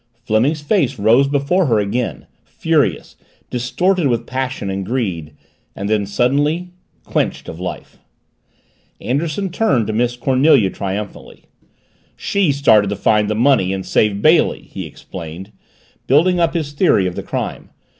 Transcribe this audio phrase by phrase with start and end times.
[0.25, 3.15] Fleming's face rose before her again, furious,
[3.51, 5.33] distorted with passion and greed
[5.75, 6.71] then, suddenly,
[7.03, 7.99] quenched of life.
[8.99, 11.43] Anderson turned to Miss Cornelia triumphantly.
[12.15, 15.51] "She started to find the money and save Bailey," he explained,
[16.07, 17.69] building up his theory of the crime.